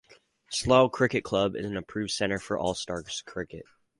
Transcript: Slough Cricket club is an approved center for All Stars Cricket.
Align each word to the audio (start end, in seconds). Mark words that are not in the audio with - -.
Slough 0.49 0.91
Cricket 0.91 1.23
club 1.23 1.55
is 1.55 1.63
an 1.63 1.77
approved 1.77 2.09
center 2.09 2.39
for 2.39 2.57
All 2.57 2.73
Stars 2.73 3.21
Cricket. 3.23 3.65